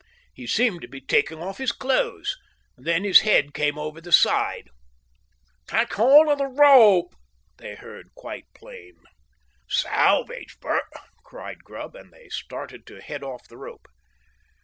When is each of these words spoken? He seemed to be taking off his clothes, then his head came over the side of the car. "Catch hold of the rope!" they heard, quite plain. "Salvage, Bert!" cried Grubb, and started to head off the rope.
He 0.33 0.47
seemed 0.47 0.81
to 0.81 0.87
be 0.87 0.99
taking 0.99 1.43
off 1.43 1.59
his 1.59 1.71
clothes, 1.71 2.35
then 2.75 3.03
his 3.03 3.19
head 3.19 3.53
came 3.53 3.77
over 3.77 4.01
the 4.01 4.11
side 4.11 4.61
of 4.69 4.75
the 5.67 5.67
car. 5.67 5.85
"Catch 5.85 5.93
hold 5.93 6.27
of 6.27 6.39
the 6.39 6.47
rope!" 6.47 7.13
they 7.57 7.75
heard, 7.75 8.09
quite 8.15 8.51
plain. 8.55 8.95
"Salvage, 9.69 10.59
Bert!" 10.59 10.89
cried 11.23 11.63
Grubb, 11.63 11.95
and 11.95 12.11
started 12.31 12.87
to 12.87 12.99
head 12.99 13.21
off 13.21 13.47
the 13.47 13.57
rope. 13.57 13.85